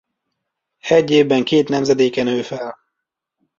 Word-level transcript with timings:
Egy 0.79 1.11
évben 1.11 1.43
két 1.43 1.69
nemzedéke 1.69 2.23
nő 2.23 2.41
fel. 2.41 2.75